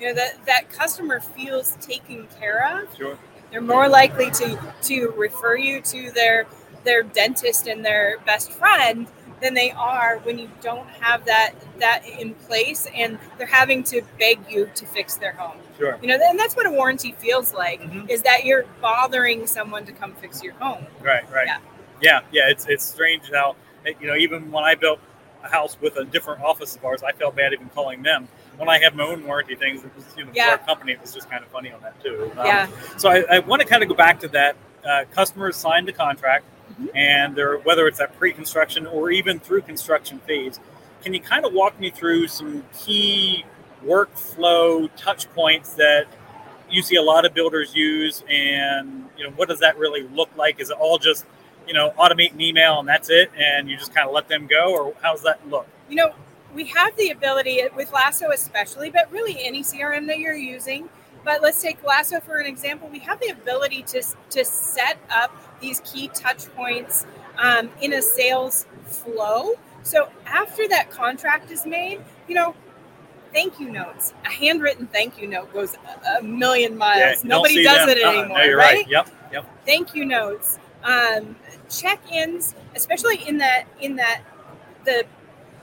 You 0.00 0.08
know 0.08 0.14
that 0.14 0.46
that 0.46 0.70
customer 0.70 1.18
feels 1.18 1.76
taken 1.80 2.28
care 2.38 2.78
of. 2.78 2.96
Sure. 2.96 3.18
They're 3.50 3.60
more 3.60 3.88
likely 3.88 4.30
to 4.30 4.74
to 4.82 5.08
refer 5.16 5.56
you 5.56 5.80
to 5.82 6.12
their 6.12 6.46
their 6.84 7.02
dentist 7.02 7.66
and 7.66 7.84
their 7.84 8.18
best 8.26 8.52
friend 8.52 9.08
than 9.40 9.54
they 9.54 9.72
are 9.72 10.20
when 10.22 10.38
you 10.38 10.48
don't 10.60 10.88
have 10.88 11.24
that 11.26 11.52
that 11.80 12.06
in 12.06 12.34
place 12.34 12.86
and 12.94 13.18
they're 13.36 13.46
having 13.46 13.82
to 13.82 14.02
beg 14.18 14.38
you 14.48 14.70
to 14.76 14.86
fix 14.86 15.16
their 15.16 15.32
home. 15.32 15.58
Sure. 15.82 15.98
You 16.00 16.08
know, 16.08 16.18
and 16.22 16.38
that's 16.38 16.54
what 16.54 16.66
a 16.66 16.70
warranty 16.70 17.12
feels 17.18 17.52
like 17.52 17.80
mm-hmm. 17.80 18.08
is 18.08 18.22
that 18.22 18.44
you're 18.44 18.64
bothering 18.80 19.46
someone 19.48 19.84
to 19.86 19.92
come 19.92 20.14
fix 20.14 20.42
your 20.42 20.54
home. 20.54 20.86
Right, 21.00 21.28
right. 21.32 21.46
Yeah. 21.46 21.58
Yeah, 22.00 22.20
yeah, 22.32 22.48
it's 22.48 22.66
it's 22.66 22.84
strange 22.84 23.30
how 23.32 23.56
you 24.00 24.06
know, 24.06 24.16
even 24.16 24.50
when 24.50 24.64
I 24.64 24.74
built 24.74 25.00
a 25.42 25.48
house 25.48 25.76
with 25.80 25.96
a 25.96 26.04
different 26.04 26.42
office 26.42 26.76
of 26.76 26.84
ours, 26.84 27.02
I 27.02 27.12
felt 27.12 27.34
bad 27.36 27.52
even 27.52 27.68
calling 27.70 28.02
them. 28.02 28.28
When 28.56 28.68
I 28.68 28.78
have 28.78 28.94
my 28.94 29.04
own 29.04 29.24
warranty 29.24 29.56
things, 29.56 29.84
it 29.84 29.90
was 29.96 30.04
you 30.16 30.24
know, 30.24 30.30
yeah. 30.34 30.50
our 30.50 30.58
company, 30.58 30.92
it 30.92 31.00
was 31.00 31.12
just 31.12 31.30
kind 31.30 31.44
of 31.44 31.50
funny 31.50 31.72
on 31.72 31.80
that 31.82 32.00
too. 32.02 32.30
Um, 32.36 32.46
yeah. 32.46 32.68
So 32.96 33.08
I, 33.08 33.24
I 33.30 33.38
want 33.40 33.62
to 33.62 33.68
kind 33.68 33.82
of 33.82 33.88
go 33.88 33.94
back 33.94 34.20
to 34.20 34.28
that. 34.28 34.56
Uh, 34.84 35.04
customers 35.12 35.56
signed 35.56 35.86
the 35.86 35.92
contract 35.92 36.44
mm-hmm. 36.72 36.96
and 36.96 37.36
there, 37.36 37.58
whether 37.58 37.86
it's 37.86 38.00
at 38.00 38.16
pre-construction 38.18 38.86
or 38.86 39.10
even 39.10 39.38
through 39.38 39.62
construction 39.62 40.18
phase. 40.20 40.58
Can 41.02 41.14
you 41.14 41.20
kind 41.20 41.44
of 41.44 41.52
walk 41.52 41.78
me 41.80 41.90
through 41.90 42.28
some 42.28 42.64
key 42.72 43.44
workflow 43.84 44.88
touch 44.96 45.30
points 45.34 45.74
that 45.74 46.06
you 46.70 46.82
see 46.82 46.96
a 46.96 47.02
lot 47.02 47.24
of 47.24 47.34
builders 47.34 47.74
use, 47.74 48.24
and 48.28 49.08
you 49.16 49.24
know 49.24 49.30
what 49.36 49.48
does 49.48 49.60
that 49.60 49.78
really 49.78 50.02
look 50.08 50.30
like? 50.36 50.60
Is 50.60 50.70
it 50.70 50.76
all 50.78 50.98
just 50.98 51.24
you 51.66 51.74
know 51.74 51.92
automate 51.98 52.32
an 52.32 52.40
email 52.40 52.80
and 52.80 52.88
that's 52.88 53.10
it, 53.10 53.30
and 53.36 53.68
you 53.68 53.76
just 53.76 53.94
kind 53.94 54.08
of 54.08 54.14
let 54.14 54.28
them 54.28 54.46
go, 54.46 54.74
or 54.74 54.94
how's 55.02 55.22
that 55.22 55.46
look? 55.48 55.66
You 55.88 55.96
know, 55.96 56.14
we 56.54 56.64
have 56.66 56.96
the 56.96 57.10
ability 57.10 57.62
with 57.76 57.92
Lasso 57.92 58.30
especially, 58.30 58.90
but 58.90 59.10
really 59.10 59.44
any 59.44 59.62
CRM 59.62 60.06
that 60.06 60.18
you're 60.18 60.34
using. 60.34 60.88
But 61.24 61.40
let's 61.40 61.62
take 61.62 61.82
Lasso 61.84 62.20
for 62.20 62.38
an 62.38 62.46
example. 62.46 62.88
We 62.88 62.98
have 63.00 63.20
the 63.20 63.28
ability 63.28 63.82
to 63.88 64.02
to 64.30 64.44
set 64.44 64.98
up 65.10 65.30
these 65.60 65.80
key 65.80 66.08
touch 66.08 66.46
points 66.54 67.06
um, 67.38 67.70
in 67.80 67.92
a 67.92 68.02
sales 68.02 68.66
flow. 68.84 69.52
So 69.84 70.08
after 70.26 70.68
that 70.68 70.90
contract 70.90 71.50
is 71.50 71.66
made, 71.66 72.00
you 72.28 72.34
know, 72.34 72.54
thank 73.32 73.58
you 73.60 73.70
notes. 73.70 74.12
A 74.24 74.30
handwritten 74.30 74.86
thank 74.86 75.18
you 75.18 75.26
note 75.26 75.52
goes 75.52 75.76
a, 76.18 76.22
million 76.22 76.76
miles. 76.76 77.22
Yeah, 77.22 77.28
Nobody 77.28 77.62
does 77.62 77.86
them. 77.86 77.96
it 77.96 78.04
uh 78.04 78.08
anymore, 78.08 78.28
no, 78.28 78.34
right? 78.34 78.54
right? 78.54 78.88
Yep, 78.88 79.08
yep. 79.32 79.64
Thank 79.66 79.94
you 79.94 80.04
notes, 80.04 80.58
um, 80.84 81.36
check-ins, 81.70 82.54
especially 82.74 83.16
in 83.26 83.38
that 83.38 83.64
in 83.80 83.96
that 83.96 84.22
the 84.84 85.04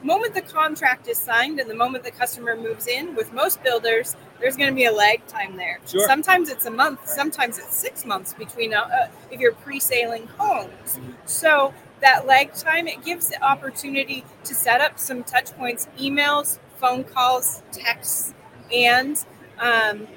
moment 0.01 0.33
the 0.33 0.41
contract 0.41 1.07
is 1.07 1.17
signed 1.17 1.59
and 1.59 1.69
the 1.69 1.75
moment 1.75 2.03
the 2.03 2.11
customer 2.11 2.55
moves 2.55 2.87
in, 2.87 3.15
with 3.15 3.33
most 3.33 3.61
builders, 3.63 4.15
there's 4.39 4.55
going 4.55 4.69
to 4.69 4.75
be 4.75 4.85
a 4.85 4.91
lag 4.91 5.25
time 5.27 5.57
there. 5.57 5.79
Sure. 5.85 6.07
Sometimes 6.07 6.49
it's 6.49 6.65
a 6.65 6.71
month, 6.71 7.07
sometimes 7.07 7.57
it's 7.57 7.75
six 7.75 8.05
months 8.05 8.33
between 8.33 8.73
uh, 8.73 8.81
uh 8.81 9.07
if 9.31 9.39
you're 9.39 9.53
pre-sailing 9.53 10.27
homes. 10.37 10.71
Mm-hmm. 10.97 11.11
So 11.25 11.73
that 12.01 12.25
lag 12.25 12.53
time 12.53 12.87
it 12.87 13.03
gives 13.03 13.27
the 13.27 13.43
opportunity 13.43 14.23
to 14.45 14.55
set 14.55 14.81
up 14.81 14.99
some 14.99 15.23
touch 15.23 15.51
points, 15.57 15.87
emails, 15.99 16.59
phone 16.79 17.03
calls, 17.03 17.61
texts, 17.71 18.33
and 18.73 19.23
um, 19.59 20.07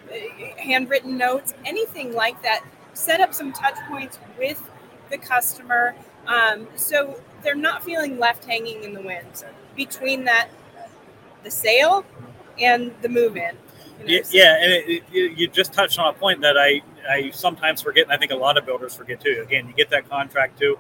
handwritten 0.57 1.17
notes, 1.19 1.55
anything 1.65 2.15
like 2.15 2.41
that. 2.43 2.65
Set 2.95 3.21
up 3.21 3.35
some 3.35 3.53
touch 3.53 3.77
points 3.89 4.19
with 4.39 4.71
the 5.11 5.19
customer 5.19 5.95
um, 6.27 6.69
so 6.77 7.21
they're 7.43 7.55
not 7.55 7.83
feeling 7.83 8.19
left 8.19 8.45
hanging 8.45 8.85
in 8.85 8.95
the 8.95 9.03
wind 9.03 9.45
between 9.75 10.25
that 10.25 10.49
the 11.43 11.51
sale 11.51 12.05
and 12.61 12.95
the 13.03 13.09
move 13.09 13.37
in. 13.37 13.57
You 13.99 14.05
know, 14.05 14.13
Yeah, 14.13 14.23
so- 14.23 14.31
yeah, 14.37 14.63
and 14.63 14.73
it, 14.73 14.89
it, 14.89 15.03
you 15.11 15.25
you 15.37 15.49
just 15.49 15.73
touched 15.73 15.99
on 15.99 16.15
a 16.15 16.17
point 16.17 16.41
that 16.43 16.57
I, 16.57 16.83
I 17.09 17.31
sometimes 17.31 17.83
forget, 17.83 18.05
and 18.05 18.13
I 18.13 18.17
think 18.17 18.31
a 18.31 18.37
lot 18.37 18.57
of 18.57 18.65
builders 18.67 18.95
forget 18.95 19.21
too. 19.21 19.43
Again, 19.45 19.67
you 19.67 19.75
get 19.75 19.91
that 19.91 20.09
contract 20.09 20.59
too. 20.59 20.79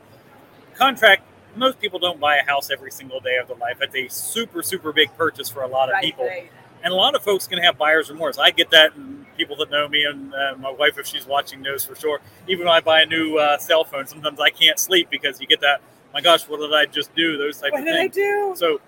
Contract. 0.75 1.25
Most 1.55 1.81
people 1.81 1.99
don't 1.99 2.19
buy 2.21 2.37
a 2.37 2.45
house 2.45 2.71
every 2.71 2.91
single 2.91 3.21
day 3.21 3.37
of 3.37 3.49
their 3.49 3.57
life. 3.57 3.79
It's 3.81 3.95
a 3.95 4.09
super, 4.09 4.63
super 4.63 4.93
big 4.93 5.15
purchase 5.17 5.49
for 5.49 5.63
a 5.63 5.69
lot 5.69 5.89
of 5.89 5.95
right, 5.95 6.03
people, 6.05 6.25
right. 6.27 6.51
and 6.83 6.93
a 6.93 6.97
lot 6.97 7.15
of 7.15 7.23
folks 7.23 7.47
can 7.47 7.59
have 7.59 7.77
buyer's 7.77 8.09
remorse. 8.11 8.39
I 8.39 8.51
get 8.51 8.71
that, 8.71 8.95
and 8.97 9.27
people 9.37 9.57
that 9.57 9.71
know 9.71 9.87
me 9.89 10.05
and 10.05 10.33
uh, 10.35 10.55
my 10.59 10.71
wife, 10.71 10.99
if 10.99 11.07
she's 11.07 11.27
watching, 11.27 11.61
knows 11.63 11.85
for 11.85 11.95
sure. 11.95 12.21
Even 12.49 12.67
when 12.67 12.75
I 12.75 12.81
buy 12.81 13.03
a 13.03 13.07
new 13.07 13.37
uh, 13.39 13.59
cell 13.59 13.85
phone, 13.85 14.07
sometimes 14.07 14.41
I 14.41 14.51
can't 14.51 14.79
sleep 14.79 15.09
because 15.11 15.41
you 15.41 15.47
get 15.47 15.61
that. 15.61 15.81
My 16.15 16.21
gosh, 16.21 16.49
what 16.49 16.61
did 16.61 16.73
I 16.73 16.87
just 16.87 17.15
do? 17.15 17.37
Those 17.37 17.59
type 17.59 17.73
What 17.73 17.81
of 17.81 17.87
did 17.87 17.97
I 17.97 18.01
things. 18.09 18.15
do? 18.15 18.53
So, 18.57 18.81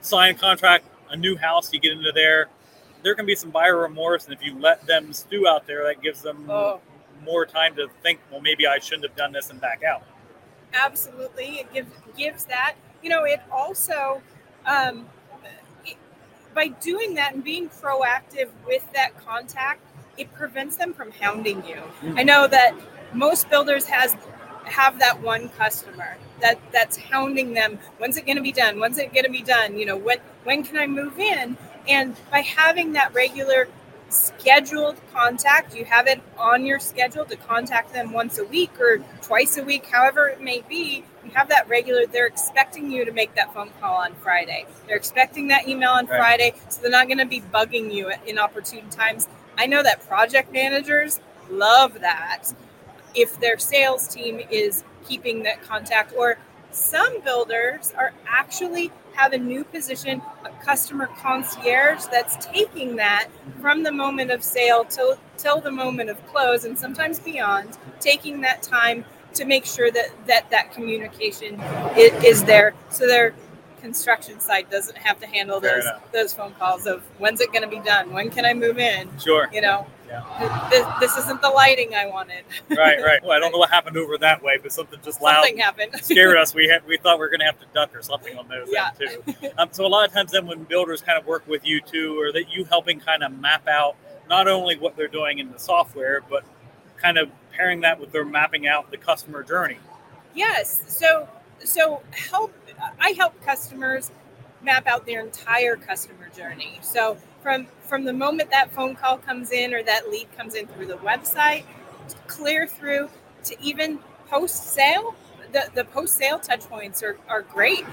sign 0.00 0.34
a 0.34 0.38
contract, 0.38 0.84
a 1.10 1.16
new 1.16 1.36
house, 1.36 1.72
you 1.72 1.80
get 1.80 1.92
into 1.92 2.12
there. 2.12 2.48
There 3.02 3.14
can 3.14 3.26
be 3.26 3.34
some 3.34 3.50
buyer 3.50 3.76
remorse, 3.78 4.24
and 4.26 4.34
if 4.34 4.42
you 4.44 4.58
let 4.58 4.86
them 4.86 5.12
stew 5.12 5.46
out 5.48 5.66
there, 5.66 5.84
that 5.84 6.02
gives 6.02 6.22
them 6.22 6.48
Oh. 6.50 6.80
more 7.24 7.46
time 7.46 7.74
to 7.76 7.88
think. 8.02 8.20
Well, 8.30 8.40
maybe 8.40 8.66
I 8.66 8.78
shouldn't 8.78 9.04
have 9.04 9.16
done 9.16 9.32
this 9.32 9.50
and 9.50 9.60
back 9.60 9.82
out. 9.82 10.02
Absolutely 10.74 11.60
it 11.60 11.72
gives 11.72 11.90
gives 12.16 12.44
that 12.44 12.74
you 13.02 13.10
know 13.10 13.24
it 13.24 13.40
also 13.50 14.22
um, 14.66 15.06
it, 15.84 15.96
by 16.54 16.68
doing 16.68 17.14
that 17.14 17.34
and 17.34 17.42
being 17.42 17.68
proactive 17.68 18.48
with 18.66 18.90
that 18.92 19.18
contact 19.24 19.80
it 20.18 20.32
prevents 20.34 20.76
them 20.76 20.92
from 20.92 21.10
hounding 21.12 21.64
you. 21.66 21.80
Mm. 22.02 22.18
i 22.18 22.22
know 22.22 22.46
that 22.46 22.74
most 23.12 23.48
builders 23.50 23.86
has 23.86 24.16
have 24.64 24.98
that 24.98 25.20
one 25.20 25.48
customer 25.50 26.16
that 26.40 26.58
that's 26.72 26.96
hounding 26.96 27.54
them 27.54 27.78
when's 27.98 28.16
it 28.16 28.26
going 28.26 28.36
to 28.36 28.42
be 28.42 28.52
done? 28.52 28.78
When's 28.78 28.98
it 28.98 29.12
going 29.12 29.24
to 29.24 29.30
be 29.30 29.42
done? 29.42 29.78
You 29.78 29.86
know 29.86 29.96
when 29.96 30.18
when 30.44 30.62
can 30.64 30.76
i 30.76 30.86
move 30.86 31.18
in? 31.18 31.56
And 31.88 32.16
by 32.30 32.40
having 32.40 32.92
that 32.92 33.12
regular 33.14 33.68
scheduled 34.12 34.96
contact. 35.12 35.74
You 35.76 35.84
have 35.84 36.06
it 36.06 36.20
on 36.38 36.64
your 36.66 36.78
schedule 36.78 37.24
to 37.26 37.36
contact 37.36 37.92
them 37.92 38.12
once 38.12 38.38
a 38.38 38.44
week 38.44 38.78
or 38.80 38.98
twice 39.22 39.56
a 39.56 39.64
week 39.64 39.86
however 39.86 40.28
it 40.28 40.40
may 40.40 40.62
be. 40.68 41.04
You 41.24 41.30
have 41.34 41.48
that 41.48 41.68
regular. 41.68 42.06
They're 42.06 42.26
expecting 42.26 42.90
you 42.90 43.04
to 43.04 43.12
make 43.12 43.34
that 43.34 43.52
phone 43.54 43.70
call 43.80 43.96
on 43.96 44.14
friday. 44.16 44.66
They're 44.86 44.96
expecting 44.96 45.48
that 45.48 45.68
email 45.68 45.90
on 45.90 46.06
Right. 46.06 46.18
friday 46.18 46.54
so 46.68 46.80
they're 46.82 46.90
not 46.90 47.06
going 47.06 47.18
to 47.18 47.26
be 47.26 47.40
bugging 47.40 47.92
you 47.92 48.10
at 48.10 48.26
inopportune 48.26 48.88
times. 48.90 49.28
I 49.58 49.66
know 49.66 49.82
that 49.82 50.06
project 50.06 50.52
managers 50.52 51.20
love 51.50 52.00
that 52.00 52.52
if 53.14 53.38
their 53.40 53.58
sales 53.58 54.08
team 54.08 54.40
is 54.50 54.84
keeping 55.06 55.42
that 55.44 55.62
contact 55.62 56.12
or 56.16 56.38
some 56.70 57.20
builders 57.22 57.92
are 57.98 58.12
actually 58.26 58.90
have 59.14 59.32
a 59.32 59.38
new 59.38 59.64
position 59.64 60.22
a 60.44 60.50
customer 60.64 61.06
concierge 61.18 62.04
that's 62.06 62.44
taking 62.44 62.96
that 62.96 63.28
from 63.60 63.82
the 63.82 63.92
moment 63.92 64.30
of 64.30 64.42
sale 64.42 64.84
till 64.84 65.18
till 65.36 65.60
the 65.60 65.70
moment 65.70 66.10
of 66.10 66.26
close 66.26 66.64
and 66.64 66.78
sometimes 66.78 67.18
beyond 67.18 67.76
taking 68.00 68.40
that 68.40 68.62
time 68.62 69.04
to 69.34 69.44
make 69.44 69.64
sure 69.64 69.90
that 69.90 70.10
that 70.26 70.50
that 70.50 70.72
communication 70.72 71.60
is, 71.96 72.24
is 72.24 72.44
there. 72.44 72.74
So 72.90 73.06
their 73.06 73.34
construction 73.82 74.40
site 74.40 74.70
doesn't 74.70 74.96
have 74.96 75.18
to 75.20 75.26
handle 75.26 75.60
Fair 75.60 75.74
those 75.76 75.84
enough. 75.84 76.12
those 76.12 76.32
phone 76.34 76.52
calls 76.54 76.86
of 76.86 77.02
when's 77.18 77.40
it 77.40 77.52
going 77.52 77.62
to 77.62 77.68
be 77.68 77.80
done 77.80 78.12
when 78.12 78.30
can 78.30 78.44
i 78.46 78.54
move 78.54 78.78
in 78.78 79.08
Sure. 79.18 79.48
you 79.52 79.60
know 79.60 79.86
Yeah. 80.08 80.68
this, 80.70 80.86
this 81.00 81.24
isn't 81.24 81.42
the 81.42 81.50
lighting 81.50 81.94
i 81.94 82.06
wanted 82.06 82.44
right, 82.70 83.02
right. 83.02 83.20
Well, 83.22 83.32
I 83.32 83.38
don't 83.40 83.50
know 83.52 83.58
what 83.58 83.70
happened 83.78 83.96
over 83.96 84.16
that 84.18 84.42
way, 84.42 84.58
but 84.62 84.72
something 84.72 84.98
just 85.04 85.20
loud 85.20 85.42
something 85.42 85.58
happened 85.58 85.92
scared 86.02 86.36
us. 86.36 86.54
We 86.54 86.68
had 86.68 86.86
we 86.86 86.96
thought 86.98 87.16
we 87.18 87.20
were 87.20 87.28
going 87.28 87.40
to 87.40 87.46
have 87.46 87.58
to 87.60 87.66
duck 87.74 87.94
or 87.96 88.02
something 88.02 88.36
on 88.38 88.46
those 88.48 88.68
Yeah. 88.70 88.90
end 89.00 89.36
too. 89.40 89.48
Um, 89.58 89.68
so 89.72 89.84
a 89.84 89.88
lot 89.88 90.06
of 90.06 90.12
times 90.14 90.30
then 90.32 90.46
when 90.46 90.64
builders 90.64 91.00
kind 91.02 91.18
of 91.18 91.26
work 91.26 91.46
with 91.48 91.64
you 91.64 91.80
too, 91.80 92.20
or 92.20 92.30
that 92.32 92.50
you 92.50 92.64
helping 92.64 93.00
kind 93.00 93.22
of 93.22 93.32
map 93.38 93.66
out 93.68 93.96
not 94.28 94.48
only 94.48 94.76
what 94.78 94.96
they're 94.96 95.08
doing 95.08 95.38
in 95.38 95.50
the 95.50 95.58
software, 95.58 96.22
but 96.30 96.44
kind 96.96 97.18
of 97.18 97.28
pairing 97.52 97.80
that 97.80 97.98
with 98.00 98.12
their 98.12 98.24
mapping 98.24 98.66
out 98.66 98.90
the 98.90 98.96
customer 98.98 99.42
journey. 99.42 99.78
Yes. 100.34 100.82
So 100.88 101.28
so 101.64 102.02
help 102.12 102.52
I 103.00 103.10
help 103.10 103.40
customers 103.44 104.10
map 104.62 104.86
out 104.86 105.06
their 105.06 105.20
entire 105.20 105.76
customer 105.76 106.28
journey. 106.36 106.78
So 106.82 107.16
from 107.42 107.66
from 107.88 108.04
the 108.04 108.12
moment 108.12 108.50
that 108.50 108.72
phone 108.72 108.94
call 108.94 109.18
comes 109.18 109.50
in 109.52 109.74
or 109.74 109.82
that 109.82 110.10
lead 110.10 110.28
comes 110.36 110.54
in 110.54 110.66
through 110.68 110.86
the 110.86 110.98
website, 110.98 111.64
clear 112.26 112.66
through 112.66 113.08
to 113.44 113.56
even 113.62 113.98
post 114.28 114.68
sale. 114.74 115.14
The 115.52 115.68
the 115.74 115.84
post 115.84 116.16
sale 116.16 116.38
touch 116.38 116.62
points 116.62 117.02
are, 117.02 117.18
are 117.28 117.42
great 117.42 117.84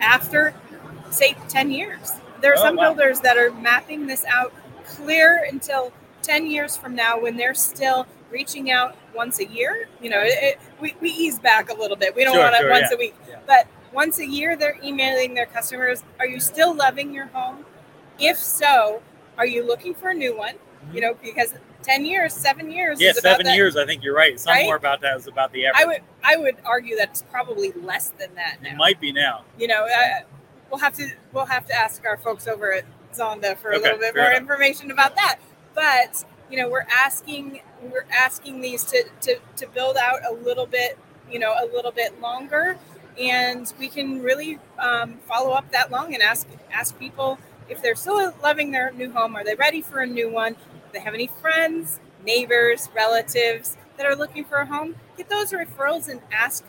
after 0.00 0.54
say 1.10 1.36
10 1.48 1.70
years. 1.70 2.12
There 2.40 2.52
are 2.52 2.58
Oh, 2.58 2.62
some 2.62 2.76
wow. 2.76 2.92
builders 2.94 3.20
that 3.20 3.36
are 3.36 3.50
mapping 3.52 4.06
this 4.06 4.24
out 4.26 4.52
clear 4.84 5.44
until 5.50 5.92
10 6.22 6.46
years 6.46 6.76
from 6.76 6.94
now 6.94 7.18
when 7.20 7.36
they're 7.36 7.54
still 7.54 8.06
reaching 8.30 8.70
out 8.70 8.96
once 9.14 9.38
a 9.38 9.46
year. 9.46 9.88
You 10.02 10.10
know, 10.10 10.20
it, 10.20 10.32
it, 10.42 10.58
we, 10.80 10.94
we 11.00 11.10
ease 11.10 11.38
back 11.38 11.70
a 11.70 11.74
little 11.74 11.96
bit. 11.96 12.16
We 12.16 12.24
don't 12.24 12.34
Sure, 12.34 12.42
want 12.42 12.54
it 12.56 12.60
sure, 12.60 12.70
once 12.70 12.86
yeah. 12.90 12.94
a 12.96 12.98
week. 12.98 13.14
Yeah. 13.28 13.36
But 13.46 13.66
once 13.94 14.18
a 14.18 14.26
year, 14.26 14.56
they're 14.56 14.78
emailing 14.82 15.34
their 15.34 15.46
customers 15.46 16.02
Are 16.18 16.26
you 16.26 16.40
still 16.40 16.74
loving 16.74 17.12
your 17.14 17.26
home? 17.26 17.64
If 18.18 18.36
so, 18.36 19.02
are 19.38 19.46
you 19.46 19.66
looking 19.66 19.94
for 19.94 20.10
a 20.10 20.14
new 20.14 20.36
one? 20.36 20.54
You 20.92 21.00
know, 21.00 21.14
because 21.22 21.54
10 21.82 22.04
years, 22.04 22.32
seven 22.34 22.70
years. 22.70 23.00
Yeah, 23.00 23.10
is 23.10 23.18
about 23.18 23.32
seven 23.32 23.46
that- 23.46 23.56
years. 23.56 23.76
I 23.76 23.86
think 23.86 24.02
you're 24.04 24.14
right. 24.14 24.38
Some 24.38 24.52
Right? 24.52 24.64
more 24.64 24.76
about 24.76 25.00
that 25.02 25.16
is 25.16 25.26
about 25.26 25.52
the 25.52 25.66
average. 25.66 25.82
I 25.82 25.86
would 25.86 26.02
I 26.22 26.36
would 26.36 26.56
argue 26.64 26.96
that 26.96 27.10
it's 27.10 27.22
probably 27.22 27.72
less 27.72 28.10
than 28.18 28.34
that 28.34 28.62
now. 28.62 28.70
it 28.70 28.76
might 28.76 29.00
be 29.00 29.12
now. 29.12 29.44
you 29.58 29.66
know, 29.68 29.84
uh, 29.86 30.20
we'll 30.70 30.80
have 30.80 30.94
to 30.96 31.08
we'll 31.32 31.46
have 31.46 31.66
to 31.66 31.74
ask 31.74 32.04
our 32.06 32.16
folks 32.18 32.46
over 32.48 32.72
at 32.72 32.84
Zonda 33.14 33.56
for 33.56 33.70
a 33.70 33.76
Okay, 33.76 33.84
little 33.84 33.98
bit 33.98 34.14
more 34.16 34.26
enough. 34.26 34.38
information 34.40 34.90
about 34.90 35.14
that. 35.16 35.36
But 35.74 36.24
you 36.50 36.56
know, 36.58 36.68
we're 36.68 36.86
asking 36.90 37.60
we're 37.82 38.06
asking 38.10 38.60
these 38.60 38.84
to, 38.84 39.04
to 39.22 39.38
to 39.56 39.66
build 39.68 39.96
out 39.96 40.20
a 40.28 40.32
little 40.32 40.66
bit, 40.66 40.98
you 41.30 41.38
know, 41.38 41.52
a 41.52 41.66
little 41.74 41.92
bit 41.92 42.18
longer, 42.20 42.76
and 43.18 43.72
we 43.78 43.88
can 43.88 44.22
really 44.22 44.58
um, 44.78 45.14
follow 45.28 45.52
up 45.52 45.70
that 45.72 45.90
long 45.90 46.14
and 46.14 46.22
ask 46.22 46.46
ask 46.72 46.98
people 46.98 47.38
if 47.68 47.80
they're 47.82 47.94
still 47.94 48.32
loving 48.42 48.70
their 48.72 48.92
new 48.92 49.10
home, 49.10 49.36
are 49.36 49.44
they 49.44 49.54
ready 49.54 49.80
for 49.80 50.00
a 50.00 50.06
new 50.06 50.30
one? 50.30 50.56
If 50.86 50.92
they 50.92 51.00
have 51.00 51.14
any 51.14 51.28
friends, 51.40 52.00
neighbors, 52.24 52.88
relatives 52.94 53.76
that 53.96 54.06
are 54.06 54.16
looking 54.16 54.44
for 54.44 54.56
a 54.58 54.66
home, 54.66 54.96
get 55.16 55.28
those 55.28 55.52
referrals 55.52 56.08
and 56.08 56.20
ask. 56.32 56.64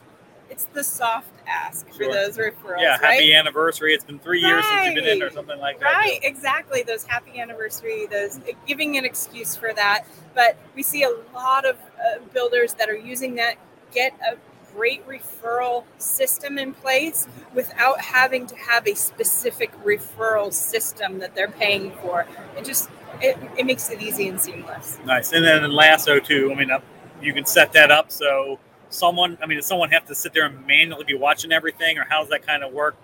It's 0.47 0.65
the 0.65 0.83
soft 0.83 1.31
ask 1.47 1.87
Sure. 1.87 2.05
for 2.05 2.13
those 2.13 2.37
referrals. 2.37 2.79
yeah, 2.79 2.91
right? 3.01 3.15
happy 3.15 3.33
anniversary. 3.33 3.95
It's 3.95 4.05
been 4.05 4.19
three 4.19 4.41
years 4.41 4.63
since 4.63 4.85
you've 4.85 4.95
been 4.95 5.17
in, 5.17 5.23
or 5.23 5.31
something 5.31 5.59
like 5.59 5.79
that. 5.79 5.85
Right, 5.91 6.19
exactly. 6.21 6.83
Those 6.83 7.03
happy 7.03 7.39
anniversary, 7.39 8.05
those 8.05 8.39
giving 8.67 8.97
an 8.97 9.05
excuse 9.05 9.55
for 9.55 9.73
that. 9.73 10.05
But 10.35 10.55
we 10.75 10.83
see 10.83 11.01
a 11.03 11.09
lot 11.33 11.65
of 11.65 11.77
uh, 11.77 12.19
builders 12.31 12.73
that 12.75 12.89
are 12.89 12.95
using 12.97 13.35
that 13.35 13.55
get 13.91 14.13
a 14.21 14.37
great 14.75 15.05
referral 15.07 15.83
system 15.97 16.57
in 16.57 16.73
place 16.73 17.27
without 17.53 18.01
having 18.01 18.45
to 18.47 18.55
have 18.55 18.87
a 18.87 18.95
specific 18.95 19.71
referral 19.83 20.51
system 20.51 21.19
that 21.19 21.35
they're 21.35 21.47
paying 21.47 21.91
for. 22.01 22.25
It 22.57 22.65
just 22.65 22.89
it, 23.21 23.37
it 23.57 23.65
makes 23.65 23.89
it 23.89 24.01
easy 24.01 24.27
and 24.27 24.39
seamless. 24.39 24.99
Nice. 25.05 25.31
And 25.31 25.45
then 25.45 25.63
in 25.63 25.71
Lasso 25.71 26.19
too. 26.19 26.51
I 26.51 26.55
mean, 26.55 26.71
uh, 26.71 26.79
you 27.21 27.33
can 27.33 27.45
set 27.45 27.71
that 27.73 27.91
up 27.91 28.11
so 28.11 28.59
someone. 28.89 29.37
I 29.41 29.45
mean, 29.45 29.57
does 29.57 29.65
someone 29.65 29.89
have 29.91 30.05
to 30.07 30.15
sit 30.15 30.33
there 30.33 30.45
and 30.45 30.65
manually 30.67 31.05
be 31.05 31.15
watching 31.15 31.51
everything, 31.51 31.97
or 31.97 32.05
how 32.07 32.21
does 32.21 32.29
that 32.29 32.45
kind 32.45 32.63
of 32.63 32.73
work? 32.73 32.95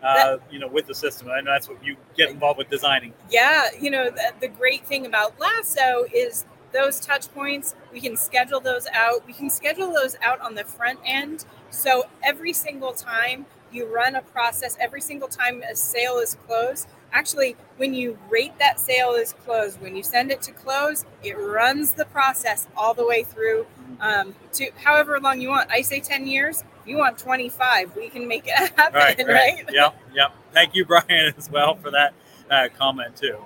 Uh, 0.00 0.36
you 0.48 0.60
know, 0.60 0.68
with 0.68 0.86
the 0.86 0.94
system. 0.94 1.28
I 1.28 1.40
know 1.40 1.50
that's 1.50 1.68
what 1.68 1.84
you 1.84 1.96
get 2.16 2.30
involved 2.30 2.56
with 2.56 2.70
designing. 2.70 3.12
Yeah, 3.30 3.66
you 3.80 3.90
know, 3.90 4.10
the, 4.10 4.32
the 4.40 4.46
great 4.46 4.86
thing 4.86 5.06
about 5.06 5.38
Lasso 5.40 6.04
is 6.14 6.46
those 6.72 7.00
touch 7.00 7.32
points, 7.34 7.74
we 7.92 8.00
can 8.00 8.16
schedule 8.16 8.60
those 8.60 8.86
out. 8.92 9.26
We 9.26 9.32
can 9.32 9.50
schedule 9.50 9.92
those 9.92 10.16
out 10.22 10.40
on 10.40 10.54
the 10.54 10.64
front 10.64 10.98
end. 11.04 11.44
So 11.70 12.04
every 12.22 12.52
single 12.52 12.92
time 12.92 13.46
you 13.72 13.86
run 13.86 14.14
a 14.16 14.22
process, 14.22 14.76
every 14.80 15.00
single 15.00 15.28
time 15.28 15.62
a 15.70 15.74
sale 15.76 16.18
is 16.18 16.36
closed, 16.46 16.88
actually, 17.12 17.56
when 17.76 17.94
you 17.94 18.18
rate 18.30 18.58
that 18.58 18.80
sale 18.80 19.12
is 19.12 19.32
closed, 19.44 19.80
when 19.80 19.94
you 19.96 20.02
send 20.02 20.30
it 20.30 20.40
to 20.42 20.52
close, 20.52 21.04
it 21.22 21.34
runs 21.34 21.92
the 21.92 22.04
process 22.06 22.66
all 22.76 22.94
the 22.94 23.06
way 23.06 23.22
through 23.24 23.66
um, 24.00 24.34
to 24.54 24.70
however 24.84 25.18
long 25.20 25.40
you 25.40 25.48
want. 25.48 25.70
I 25.70 25.82
say 25.82 26.00
10 26.00 26.26
years. 26.26 26.62
If 26.82 26.88
you 26.88 26.96
want 26.98 27.18
25, 27.18 27.96
we 27.96 28.08
can 28.08 28.26
make 28.28 28.46
it 28.46 28.52
happen, 28.76 28.94
Right. 28.94 29.18
right? 29.18 29.26
Right. 29.28 29.64
Yep. 29.70 30.02
Yep. 30.14 30.32
Thank 30.52 30.74
you, 30.74 30.84
Brian, 30.86 31.34
as 31.38 31.50
well 31.50 31.76
for 31.76 31.90
that 31.90 32.14
uh, 32.50 32.68
comment 32.78 33.16
too. 33.16 33.36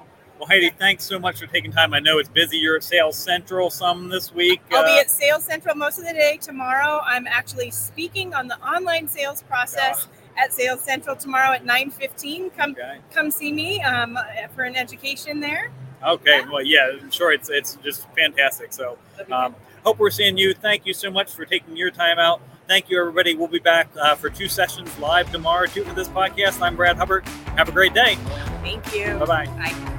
Well, 0.43 0.49
Heidi, 0.49 0.71
thanks 0.71 1.05
so 1.05 1.21
much 1.21 1.39
for 1.39 1.47
taking 1.47 1.71
time. 1.71 1.95
I 1.95 2.01
know 2.01 2.19
it's 2.19 2.29
busy. 2.29 2.57
You're 2.57 2.75
at 2.75 2.83
Sales 2.83 3.17
Central 3.17 3.71
some 3.71 4.09
this 4.09 4.35
week. 4.35 4.61
I'll 4.73 4.83
be 4.85 4.91
Uh, 4.91 5.03
at 5.03 5.09
Sales 5.09 5.45
Central 5.45 5.77
most 5.77 5.99
of 5.99 6.05
the 6.05 6.13
day 6.13 6.37
tomorrow. 6.37 7.01
I'm 7.07 7.29
actually 7.29 7.71
speaking 7.71 8.35
on 8.35 8.49
the 8.49 8.59
online 8.59 9.07
sales 9.07 9.45
process 9.45 10.09
at 10.37 10.53
Sales 10.53 10.81
Central 10.81 11.15
tomorrow 11.15 11.53
at 11.53 11.65
9:15. 11.65 12.51
Come 12.57 12.73
okay. 12.73 12.99
come 13.15 13.31
see 13.31 13.53
me 13.53 13.81
um, 13.83 14.19
for 14.53 14.65
an 14.65 14.75
education 14.75 15.39
there. 15.39 15.71
Okay. 16.05 16.41
Well, 16.51 16.63
yeah. 16.65 16.91
I'm 17.01 17.13
sure 17.13 17.31
it's 17.31 17.49
it's 17.49 17.77
just 17.77 18.09
fantastic. 18.17 18.73
So, 18.73 18.99
um, 19.31 19.55
hope 19.85 20.01
we're 20.01 20.11
seeing 20.11 20.37
you. 20.37 20.55
Thank 20.55 20.87
you 20.87 20.93
so 20.93 21.09
much 21.09 21.33
for 21.33 21.45
taking 21.45 21.77
your 21.77 21.93
time 21.93 22.19
out. 22.19 22.41
Thank 22.67 22.91
you, 22.91 22.99
everybody. 22.99 23.37
We'll 23.37 23.47
be 23.47 23.61
back 23.61 23.91
uh, 23.97 24.17
for 24.17 24.29
two 24.29 24.49
sessions 24.49 24.91
live 24.99 25.31
tomorrow 25.31 25.67
too 25.67 25.85
for 25.85 25.95
this 25.95 26.09
podcast. 26.09 26.61
I'm 26.61 26.75
Brad 26.75 26.97
Hubbard. 26.97 27.29
Have 27.57 27.69
a 27.69 27.73
great 27.73 27.95
day. 27.95 28.17
Thank 28.65 28.93
you. 28.93 29.17
Bye 29.19 29.25
bye. 29.25 29.47
Bye. 29.47 29.99